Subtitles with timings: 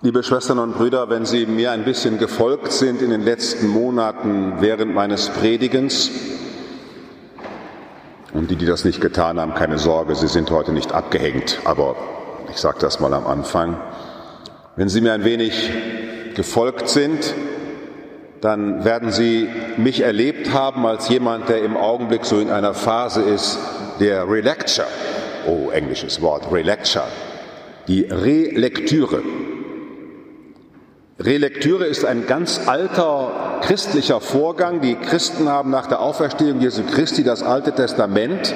[0.00, 4.58] Liebe Schwestern und Brüder, wenn Sie mir ein bisschen gefolgt sind in den letzten Monaten
[4.60, 6.08] während meines Predigens,
[8.32, 11.96] und die, die das nicht getan haben, keine Sorge, Sie sind heute nicht abgehängt, aber
[12.48, 13.76] ich sage das mal am Anfang.
[14.76, 15.68] Wenn Sie mir ein wenig
[16.36, 17.34] gefolgt sind,
[18.40, 23.22] dann werden Sie mich erlebt haben als jemand, der im Augenblick so in einer Phase
[23.22, 23.58] ist
[23.98, 24.86] der Relecture.
[25.48, 27.08] Oh, englisches Wort, Relecture.
[27.88, 29.22] Die Relektüre.
[31.20, 34.80] Relektüre ist ein ganz alter christlicher Vorgang.
[34.80, 38.54] Die Christen haben nach der Auferstehung Jesu Christi das Alte Testament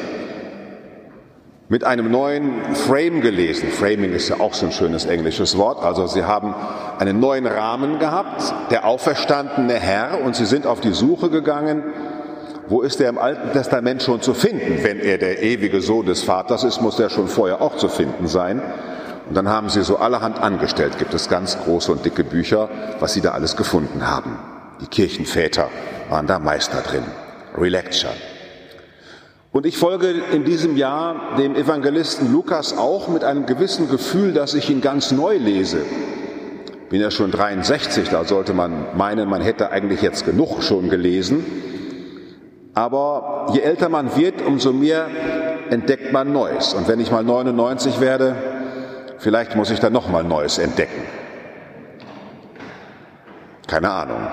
[1.69, 3.69] mit einem neuen Frame gelesen.
[3.69, 5.83] Framing ist ja auch so ein schönes englisches Wort.
[5.83, 6.55] Also sie haben
[7.01, 11.83] einen neuen Rahmen gehabt, der auferstandene Herr, und sie sind auf die Suche gegangen,
[12.69, 14.85] wo ist er im Alten Testament schon zu finden?
[14.85, 18.29] Wenn er der ewige Sohn des Vaters ist, muss er schon vorher auch zu finden
[18.29, 18.63] sein.
[19.28, 22.68] Und dann haben sie so allerhand angestellt, gibt es ganz große und dicke Bücher,
[23.00, 24.38] was sie da alles gefunden haben.
[24.80, 25.68] Die Kirchenväter
[26.09, 27.04] waren da Meister drin.
[27.56, 28.12] Relecture.
[29.52, 34.54] Und ich folge in diesem Jahr dem Evangelisten Lukas auch mit einem gewissen Gefühl, dass
[34.54, 35.84] ich ihn ganz neu lese.
[36.88, 41.45] Bin ja schon 63, da sollte man meinen, man hätte eigentlich jetzt genug schon gelesen.
[42.74, 45.07] Aber je älter man wird, umso mehr
[45.68, 46.73] entdeckt man Neues.
[46.73, 48.34] Und wenn ich mal 99 werde,
[49.23, 51.01] Vielleicht muss ich dann nochmal Neues entdecken.
[53.68, 54.26] Keine Ahnung.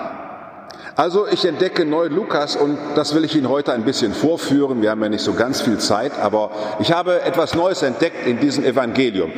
[0.96, 4.82] Also ich entdecke neu Lukas und das will ich Ihnen heute ein bisschen vorführen.
[4.82, 8.40] Wir haben ja nicht so ganz viel Zeit, aber ich habe etwas Neues entdeckt in
[8.40, 9.30] diesem Evangelium.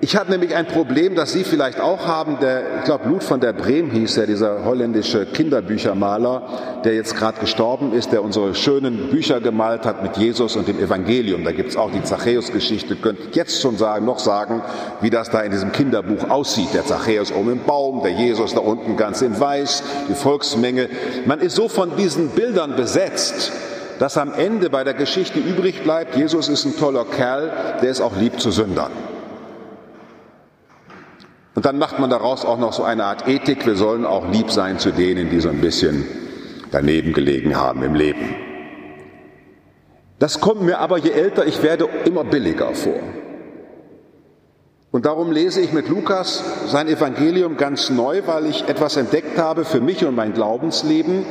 [0.00, 2.38] Ich habe nämlich ein Problem, das Sie vielleicht auch haben.
[2.40, 7.40] Der, ich glaube, Lud von der Brehm hieß er, dieser holländische Kinderbüchermaler, der jetzt gerade
[7.40, 11.42] gestorben ist, der unsere schönen Bücher gemalt hat mit Jesus und dem Evangelium.
[11.42, 12.94] Da gibt es auch die Zachäus-Geschichte.
[12.94, 14.62] Könnt jetzt schon sagen, noch sagen,
[15.00, 16.72] wie das da in diesem Kinderbuch aussieht.
[16.74, 20.88] Der Zachäus oben im Baum, der Jesus da unten ganz in Weiß, die Volksmenge.
[21.26, 23.50] Man ist so von diesen Bildern besetzt,
[23.98, 27.50] dass am Ende bei der Geschichte übrig bleibt, Jesus ist ein toller Kerl,
[27.82, 28.92] der ist auch lieb zu Sündern.
[31.58, 34.52] Und dann macht man daraus auch noch so eine Art Ethik, wir sollen auch lieb
[34.52, 36.06] sein zu denen, die so ein bisschen
[36.70, 38.36] daneben gelegen haben im Leben.
[40.20, 43.00] Das kommt mir aber, je älter ich werde, immer billiger vor.
[44.92, 49.64] Und darum lese ich mit Lukas sein Evangelium ganz neu, weil ich etwas entdeckt habe
[49.64, 51.26] für mich und mein Glaubensleben,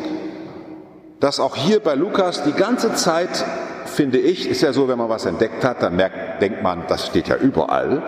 [1.22, 3.46] dass auch hier bei Lukas die ganze Zeit,
[3.86, 7.08] finde ich, ist ja so, wenn man was entdeckt hat, dann merkt, denkt man, das
[7.08, 8.04] steht ja überall.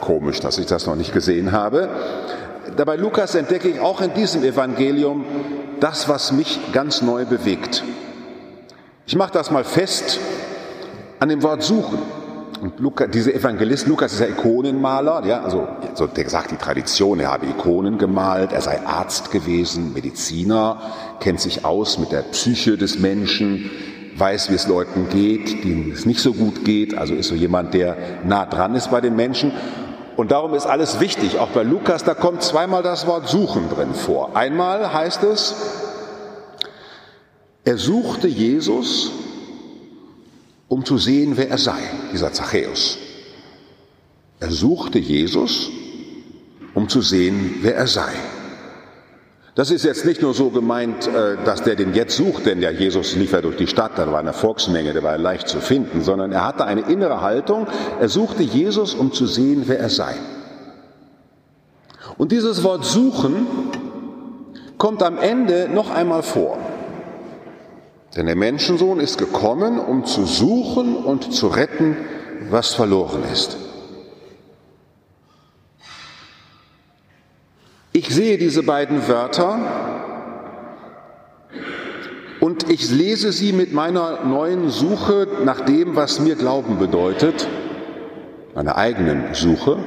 [0.00, 1.88] Komisch, dass ich das noch nicht gesehen habe.
[2.76, 5.24] Dabei Lukas entdecke ich auch in diesem Evangelium
[5.80, 7.82] das, was mich ganz neu bewegt.
[9.06, 10.18] Ich mache das mal fest
[11.18, 11.98] an dem Wort suchen.
[12.60, 17.20] Und Lukas, dieser Evangelist, Lukas ist ja Ikonenmaler, ja, also so, der sagt die Tradition,
[17.20, 20.80] er habe Ikonen gemalt, er sei Arzt gewesen, Mediziner,
[21.20, 23.70] kennt sich aus mit der Psyche des Menschen,
[24.16, 27.74] weiß, wie es Leuten geht, denen es nicht so gut geht, also ist so jemand,
[27.74, 29.52] der nah dran ist bei den Menschen.
[30.18, 31.38] Und darum ist alles wichtig.
[31.38, 34.34] Auch bei Lukas, da kommt zweimal das Wort suchen drin vor.
[34.34, 35.54] Einmal heißt es,
[37.64, 39.12] er suchte Jesus,
[40.66, 41.78] um zu sehen, wer er sei,
[42.12, 42.98] dieser Zachäus.
[44.40, 45.70] Er suchte Jesus,
[46.74, 48.10] um zu sehen, wer er sei.
[49.58, 52.70] Das ist jetzt nicht nur so gemeint, äh, dass der den jetzt sucht, denn ja
[52.70, 56.00] Jesus lief ja durch die Stadt, da war eine Volksmenge, der war leicht zu finden,
[56.00, 57.66] sondern er hatte eine innere Haltung,
[57.98, 60.14] er suchte Jesus, um zu sehen, wer er sei.
[62.18, 63.48] Und dieses Wort suchen
[64.76, 66.58] kommt am Ende noch einmal vor.
[68.14, 71.96] Denn der Menschensohn ist gekommen, um zu suchen und zu retten,
[72.48, 73.56] was verloren ist.
[77.98, 79.58] Ich sehe diese beiden Wörter
[82.38, 87.48] und ich lese sie mit meiner neuen Suche nach dem, was mir Glauben bedeutet,
[88.54, 89.78] meiner eigenen Suche.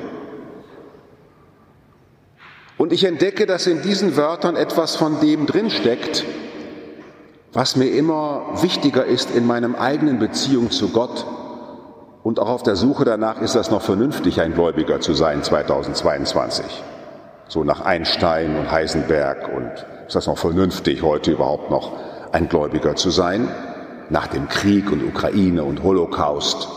[2.77, 6.25] Und ich entdecke, dass in diesen Wörtern etwas von dem drinsteckt,
[7.53, 11.25] was mir immer wichtiger ist in meinem eigenen Beziehung zu Gott.
[12.23, 16.83] Und auch auf der Suche danach ist das noch vernünftig, ein Gläubiger zu sein 2022
[17.51, 19.69] so nach Einstein und Heisenberg und
[20.07, 21.91] ist das noch vernünftig, heute überhaupt noch
[22.31, 23.49] ein Gläubiger zu sein?
[24.09, 26.69] Nach dem Krieg und Ukraine und Holocaust.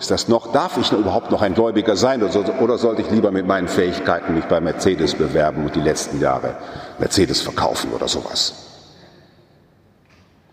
[0.00, 3.46] Ist das noch, darf ich überhaupt noch ein Gläubiger sein oder sollte ich lieber mit
[3.46, 6.56] meinen Fähigkeiten mich bei Mercedes bewerben und die letzten Jahre
[6.98, 8.54] Mercedes verkaufen oder sowas?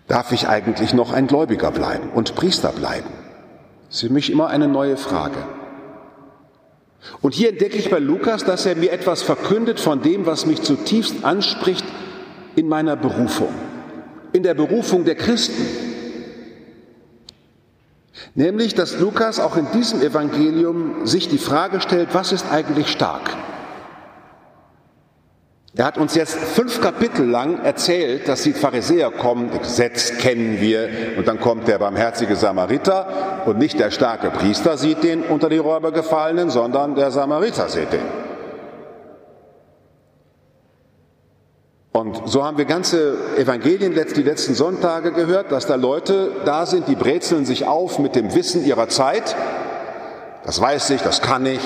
[0.07, 3.09] Darf ich eigentlich noch ein Gläubiger bleiben und Priester bleiben?
[3.87, 5.39] Das ist für mich immer eine neue Frage.
[7.21, 10.61] Und hier entdecke ich bei Lukas, dass er mir etwas verkündet von dem, was mich
[10.61, 11.85] zutiefst anspricht
[12.55, 13.53] in meiner Berufung,
[14.31, 15.65] in der Berufung der Christen.
[18.35, 23.29] Nämlich, dass Lukas auch in diesem Evangelium sich die Frage stellt, was ist eigentlich stark?
[25.75, 30.87] Er hat uns jetzt fünf Kapitel lang erzählt, dass die Pharisäer kommen, Gesetz kennen wir,
[31.17, 35.57] und dann kommt der barmherzige Samariter und nicht der starke Priester sieht den unter die
[35.57, 38.05] Räuber gefallenen, sondern der Samariter sieht den.
[41.91, 46.87] Und so haben wir ganze Evangelien die letzten Sonntage gehört, dass da Leute da sind,
[46.87, 49.35] die brezeln sich auf mit dem Wissen ihrer Zeit.
[50.45, 51.61] Das weiß ich, das kann ich,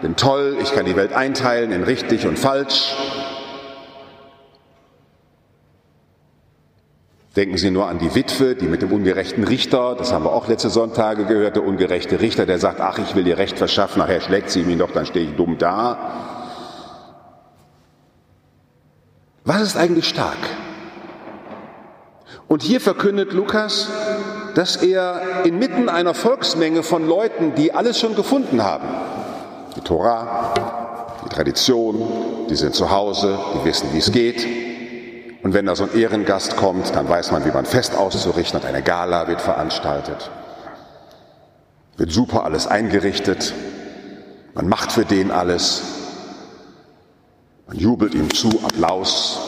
[0.00, 2.96] bin toll, ich kann die Welt einteilen in richtig und falsch.
[7.36, 10.48] Denken Sie nur an die Witwe, die mit dem ungerechten Richter, das haben wir auch
[10.48, 14.20] letzte Sonntage gehört, der ungerechte Richter, der sagt, ach, ich will ihr Recht verschaffen, nachher
[14.20, 15.98] schlägt sie mich doch, dann stehe ich dumm da.
[19.44, 20.38] Was ist eigentlich stark?
[22.48, 23.88] Und hier verkündet Lukas,
[24.54, 28.88] dass er inmitten einer Volksmenge von Leuten, die alles schon gefunden haben,
[29.76, 30.54] die Tora,
[31.24, 32.02] die Tradition,
[32.48, 34.67] die sind zu Hause, die wissen, wie es geht,
[35.42, 38.66] und wenn da so ein Ehrengast kommt, dann weiß man, wie man Fest auszurichten hat.
[38.66, 40.30] Eine Gala wird veranstaltet.
[41.96, 43.54] Wird super alles eingerichtet.
[44.54, 45.82] Man macht für den alles.
[47.66, 49.40] Man jubelt ihm zu, Applaus.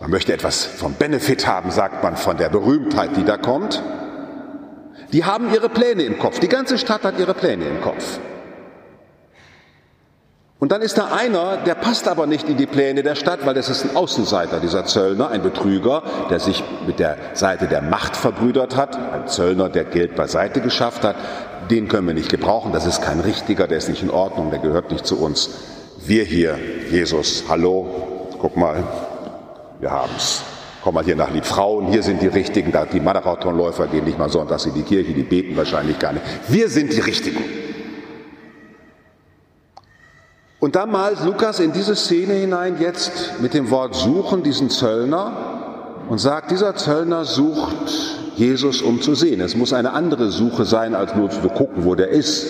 [0.00, 3.82] Man möchte etwas vom Benefit haben, sagt man, von der Berühmtheit, die da kommt.
[5.12, 6.38] Die haben ihre Pläne im Kopf.
[6.40, 8.18] Die ganze Stadt hat ihre Pläne im Kopf.
[10.58, 13.52] Und dann ist da einer, der passt aber nicht in die Pläne der Stadt, weil
[13.52, 18.16] das ist ein Außenseiter, dieser Zöllner, ein Betrüger, der sich mit der Seite der Macht
[18.16, 21.16] verbrüdert hat, ein Zöllner, der Geld beiseite geschafft hat.
[21.70, 24.60] Den können wir nicht gebrauchen, das ist kein richtiger, der ist nicht in Ordnung, der
[24.60, 25.50] gehört nicht zu uns.
[26.06, 26.58] Wir hier,
[26.90, 27.86] Jesus, hallo,
[28.40, 28.82] guck mal,
[29.78, 30.42] wir haben's.
[30.82, 34.64] Komm mal hier nach Liebfrauen, hier sind die Richtigen, die Marathonläufer gehen nicht mal sonntags
[34.64, 36.24] in die Kirche, die beten wahrscheinlich gar nicht.
[36.48, 37.65] Wir sind die Richtigen.
[40.66, 46.00] Und da malt Lukas in diese Szene hinein jetzt mit dem Wort suchen diesen Zöllner
[46.08, 47.86] und sagt, dieser Zöllner sucht
[48.34, 49.40] Jesus, um zu sehen.
[49.40, 52.48] Es muss eine andere Suche sein, als nur zu gucken, wo der ist.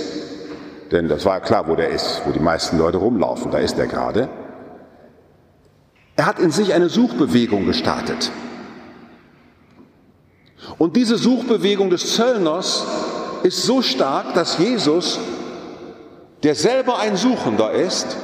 [0.93, 3.51] Denn das war ja klar, wo der ist, wo die meisten Leute rumlaufen.
[3.51, 4.31] Da ist er gerade.
[6.17, 8.31] Er hat in sich eine Suchbewegung gestartet.
[10.79, 12.83] Und diese Suchbewegung des Zöllners
[13.43, 15.19] ist so stark, dass Jesus
[16.43, 18.17] der selber ein Suchender ist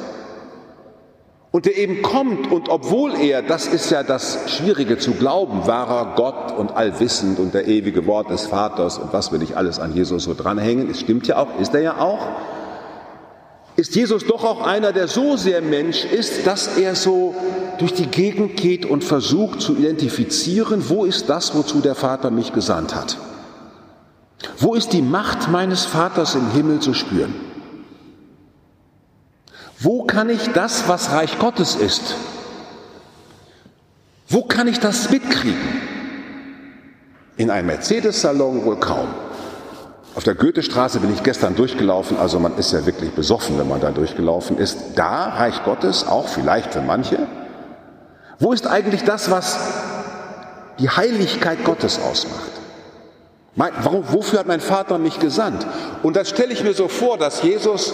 [1.50, 6.14] und der eben kommt und obwohl er, das ist ja das Schwierige zu glauben, wahrer
[6.16, 9.94] Gott und allwissend und der ewige Wort des Vaters und was will ich alles an
[9.94, 12.26] Jesus so dranhängen, es stimmt ja auch, ist er ja auch,
[13.76, 17.34] ist Jesus doch auch einer, der so sehr Mensch ist, dass er so
[17.78, 22.52] durch die Gegend geht und versucht zu identifizieren, wo ist das, wozu der Vater mich
[22.52, 23.16] gesandt hat?
[24.58, 27.34] Wo ist die Macht meines Vaters im Himmel zu spüren?
[29.82, 32.14] Wo kann ich das, was Reich Gottes ist,
[34.28, 35.82] wo kann ich das mitkriegen?
[37.36, 39.08] In einem Mercedes-Salon wohl kaum.
[40.14, 43.80] Auf der Goethestraße bin ich gestern durchgelaufen, also man ist ja wirklich besoffen, wenn man
[43.80, 44.78] da durchgelaufen ist.
[44.94, 47.26] Da Reich Gottes, auch vielleicht für manche.
[48.38, 49.58] Wo ist eigentlich das, was
[50.78, 52.50] die Heiligkeit Gottes ausmacht?
[53.56, 55.66] Warum, wofür hat mein Vater mich gesandt?
[56.04, 57.92] Und das stelle ich mir so vor, dass Jesus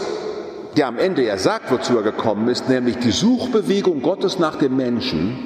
[0.78, 4.76] der am Ende ja sagt, wozu er gekommen ist, nämlich die Suchbewegung Gottes nach dem
[4.76, 5.36] Menschen,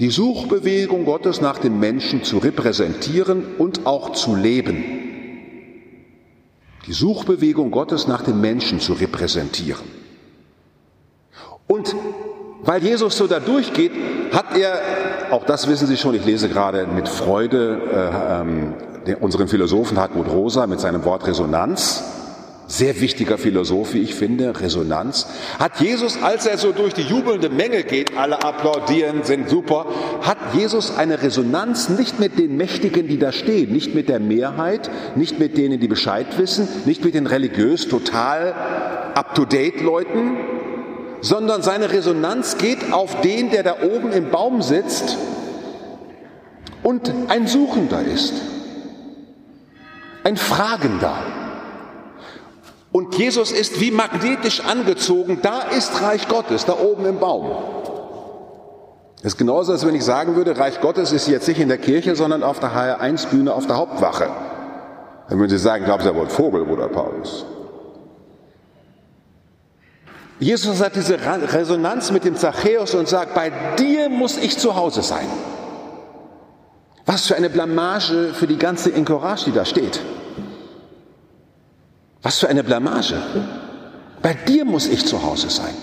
[0.00, 4.82] die Suchbewegung Gottes nach dem Menschen zu repräsentieren und auch zu leben.
[6.88, 9.84] Die Suchbewegung Gottes nach dem Menschen zu repräsentieren.
[11.68, 11.94] Und
[12.64, 13.92] weil Jesus so da durchgeht,
[14.32, 14.80] hat er,
[15.30, 17.80] auch das wissen Sie schon, ich lese gerade mit Freude
[19.06, 22.21] äh, ähm, unseren Philosophen Hartmut Rosa mit seinem Wort Resonanz,
[22.72, 25.26] sehr wichtiger Philosoph, wie ich finde, Resonanz,
[25.58, 29.84] hat Jesus, als er so durch die jubelnde Menge geht, alle applaudieren, sind super,
[30.22, 34.90] hat Jesus eine Resonanz nicht mit den Mächtigen, die da stehen, nicht mit der Mehrheit,
[35.16, 38.54] nicht mit denen, die Bescheid wissen, nicht mit den religiös total
[39.14, 40.38] up-to-date Leuten,
[41.20, 45.18] sondern seine Resonanz geht auf den, der da oben im Baum sitzt
[46.82, 48.32] und ein Suchender ist,
[50.24, 51.41] ein Fragender.
[52.92, 57.50] Und Jesus ist wie magnetisch angezogen, da ist Reich Gottes, da oben im Baum.
[59.22, 61.78] Das ist genauso, als wenn ich sagen würde, Reich Gottes ist jetzt nicht in der
[61.78, 64.28] Kirche, sondern auf der HR1-Bühne auf der Hauptwache.
[65.28, 67.46] Dann würden Sie sagen, glauben Sie, er wohl Vogel, Bruder Paulus.
[70.38, 75.02] Jesus hat diese Resonanz mit dem Zachäus und sagt, bei dir muss ich zu Hause
[75.02, 75.26] sein.
[77.06, 80.00] Was für eine Blamage für die ganze Encourage, die da steht.
[82.22, 83.20] Was für eine Blamage.
[84.22, 85.74] Bei dir muss ich zu Hause sein.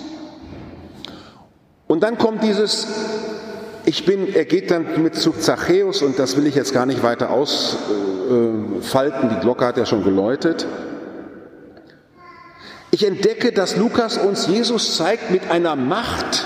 [1.88, 2.88] Und dann kommt dieses,
[3.86, 7.04] ich bin, er geht dann mit zu Zachäus und das will ich jetzt gar nicht
[7.04, 10.66] weiter ausfalten, die Glocke hat ja schon geläutet.
[12.92, 16.46] Ich entdecke, dass Lukas uns Jesus zeigt mit einer Macht,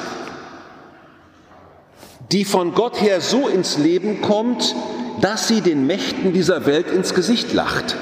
[2.31, 4.75] die von Gott her so ins Leben kommt,
[5.21, 7.95] dass sie den Mächten dieser Welt ins Gesicht lacht.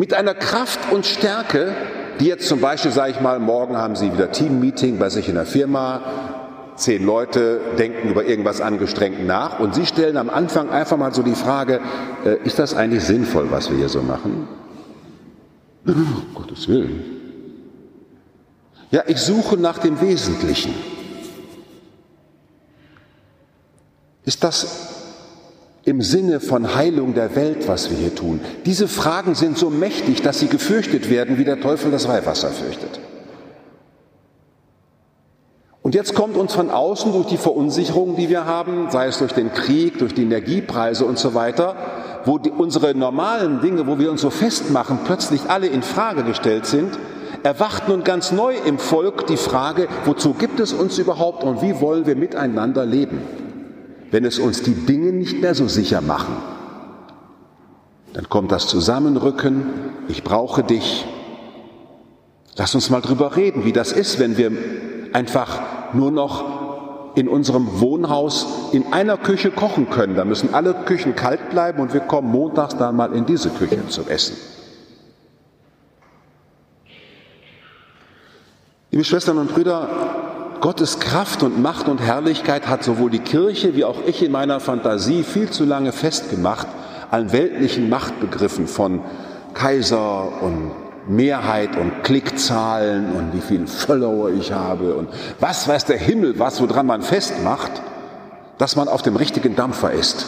[0.00, 1.74] Mit einer Kraft und Stärke,
[2.20, 5.34] die jetzt zum Beispiel, sage ich mal, morgen haben Sie wieder Teammeeting bei sich in
[5.34, 6.00] der Firma,
[6.76, 11.22] zehn Leute denken über irgendwas angestrengt nach und Sie stellen am Anfang einfach mal so
[11.22, 11.82] die Frage,
[12.24, 14.48] äh, ist das eigentlich sinnvoll, was wir hier so machen?
[15.84, 17.04] Um Gottes Willen.
[18.90, 20.72] Ja, ich suche nach dem Wesentlichen.
[24.24, 24.89] Ist das
[25.84, 28.40] im Sinne von Heilung der Welt, was wir hier tun?
[28.66, 33.00] Diese Fragen sind so mächtig, dass sie gefürchtet werden, wie der Teufel das Weihwasser fürchtet.
[35.82, 39.32] Und jetzt kommt uns von außen durch die Verunsicherung, die wir haben, sei es durch
[39.32, 41.74] den Krieg, durch die Energiepreise und so weiter,
[42.26, 46.66] wo die, unsere normalen Dinge, wo wir uns so festmachen, plötzlich alle in Frage gestellt
[46.66, 46.98] sind,
[47.42, 51.80] erwacht nun ganz neu im Volk die Frage, wozu gibt es uns überhaupt und wie
[51.80, 53.39] wollen wir miteinander leben?
[54.10, 56.36] Wenn es uns die Dinge nicht mehr so sicher machen.
[58.12, 59.62] Dann kommt das Zusammenrücken,
[60.08, 61.06] ich brauche dich.
[62.56, 64.50] Lass uns mal drüber reden, wie das ist, wenn wir
[65.12, 65.60] einfach
[65.94, 70.16] nur noch in unserem Wohnhaus in einer Küche kochen können.
[70.16, 73.86] Da müssen alle Küchen kalt bleiben und wir kommen montags dann mal in diese Küche
[73.88, 74.36] zum Essen.
[78.90, 80.29] Liebe Schwestern und Brüder,
[80.60, 84.60] Gottes Kraft und Macht und Herrlichkeit hat sowohl die Kirche wie auch ich in meiner
[84.60, 86.66] Fantasie viel zu lange festgemacht
[87.10, 89.00] an weltlichen Machtbegriffen von
[89.54, 90.72] Kaiser und
[91.08, 95.08] Mehrheit und Klickzahlen und wie viele Follower ich habe und
[95.40, 97.72] was weiß der Himmel, was woran man festmacht,
[98.58, 100.26] dass man auf dem richtigen Dampfer ist.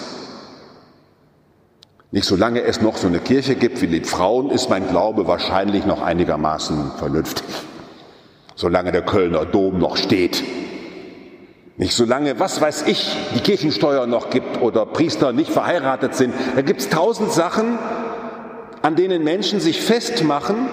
[2.11, 5.85] Nicht solange es noch so eine Kirche gibt wie die Frauen, ist mein Glaube wahrscheinlich
[5.85, 7.45] noch einigermaßen vernünftig
[8.55, 10.43] solange der Kölner Dom noch steht.
[11.77, 16.35] Nicht solange, was weiß ich, die Kirchensteuer noch gibt oder Priester nicht verheiratet sind.
[16.55, 17.79] Da gibt es tausend Sachen,
[18.83, 20.69] an denen Menschen sich festmachen,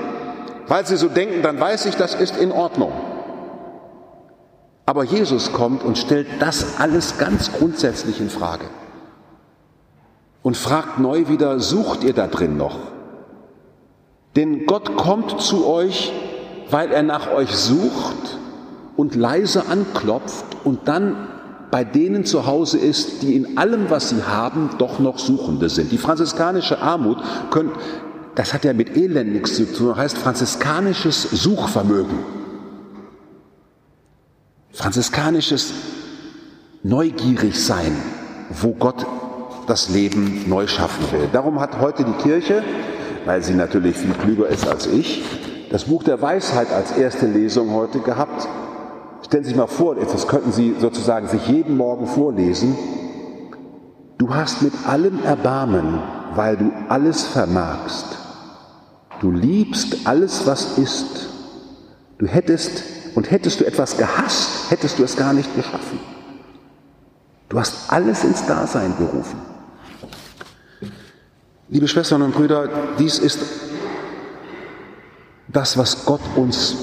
[0.68, 2.92] weil sie so denken, dann weiß ich, das ist in Ordnung.
[4.86, 8.66] Aber Jesus kommt und stellt das alles ganz grundsätzlich in Frage
[10.42, 12.78] und fragt neu wieder, sucht ihr da drin noch?
[14.36, 16.12] Denn Gott kommt zu euch
[16.70, 18.38] weil er nach euch sucht
[18.96, 21.28] und leise anklopft und dann
[21.72, 25.92] bei denen zu Hause ist, die in allem, was sie haben, doch noch Suchende sind.
[25.92, 27.20] Die franziskanische Armut,
[27.52, 27.72] könnt,
[28.36, 32.20] das hat ja mit Elend nichts zu tun, heißt franziskanisches Suchvermögen.
[34.72, 35.74] Franziskanisches
[36.84, 37.96] neugierig sein,
[38.50, 39.06] wo Gott
[39.68, 41.30] das Leben neu schaffen will.
[41.32, 42.64] Darum hat heute die Kirche,
[43.26, 45.22] weil sie natürlich viel klüger ist als ich,
[45.70, 48.48] das Buch der Weisheit als erste Lesung heute gehabt.
[49.26, 52.76] Stellen Sie sich mal vor, das könnten Sie sozusagen sich jeden Morgen vorlesen.
[54.18, 56.02] Du hast mit allem Erbarmen,
[56.36, 58.06] weil du alles vermagst.
[59.22, 61.30] Du liebst alles, was ist.
[62.18, 62.84] Du hättest
[63.16, 66.00] und hättest du etwas gehasst, hättest du es gar nicht geschaffen.
[67.50, 69.42] Du hast alles ins Dasein gerufen.
[71.70, 73.40] Liebe Schwestern und Brüder, dies ist
[75.52, 76.76] das, was Gott uns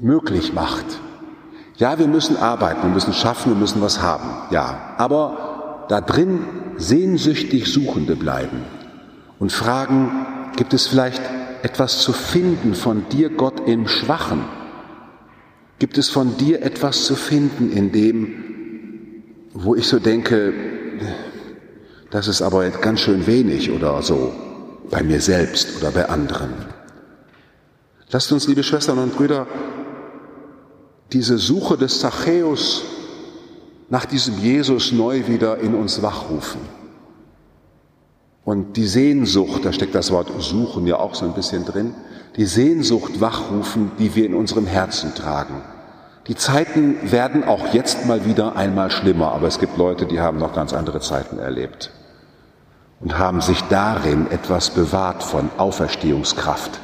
[0.00, 0.84] möglich macht.
[1.76, 4.94] Ja, wir müssen arbeiten, wir müssen schaffen, wir müssen was haben, ja.
[4.98, 6.44] Aber da drin
[6.76, 8.64] sehnsüchtig Suchende bleiben
[9.38, 10.26] und fragen,
[10.56, 11.22] gibt es vielleicht
[11.62, 14.44] etwas zu finden von dir, Gott, im Schwachen?
[15.78, 20.52] Gibt es von dir etwas zu finden in dem, wo ich so denke,
[22.10, 24.32] das ist aber ganz schön wenig oder so,
[24.90, 26.71] bei mir selbst oder bei anderen?
[28.12, 29.46] Lasst uns, liebe Schwestern und Brüder,
[31.14, 32.82] diese Suche des Zachäus
[33.88, 36.60] nach diesem Jesus neu wieder in uns wachrufen.
[38.44, 41.94] Und die Sehnsucht, da steckt das Wort suchen ja auch so ein bisschen drin,
[42.36, 45.62] die Sehnsucht wachrufen, die wir in unserem Herzen tragen.
[46.26, 50.38] Die Zeiten werden auch jetzt mal wieder einmal schlimmer, aber es gibt Leute, die haben
[50.38, 51.90] noch ganz andere Zeiten erlebt
[53.00, 56.78] und haben sich darin etwas bewahrt von Auferstehungskraft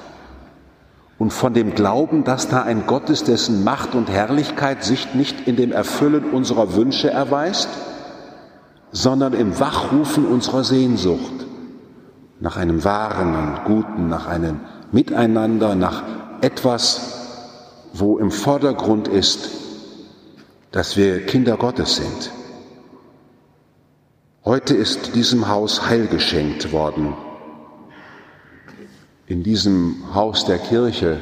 [1.18, 5.48] und von dem Glauben, dass da ein Gott ist, dessen Macht und Herrlichkeit sich nicht
[5.48, 7.68] in dem Erfüllen unserer Wünsche erweist,
[8.92, 11.46] sondern im Wachrufen unserer Sehnsucht
[12.40, 14.60] nach einem wahren und guten, nach einem
[14.92, 16.04] Miteinander, nach
[16.40, 19.50] etwas, wo im Vordergrund ist,
[20.70, 22.30] dass wir Kinder Gottes sind.
[24.44, 27.14] Heute ist diesem Haus Heil geschenkt worden.
[29.28, 31.20] In diesem Haus der Kirche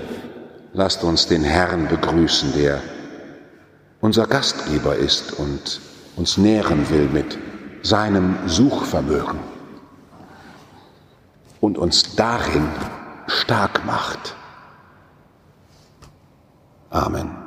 [0.72, 2.80] lasst uns den Herrn begrüßen, der
[4.00, 5.80] unser Gastgeber ist und
[6.14, 7.36] uns nähren will mit
[7.82, 9.40] seinem Suchvermögen
[11.60, 12.68] und uns darin
[13.26, 14.36] stark macht.
[16.90, 17.45] Amen.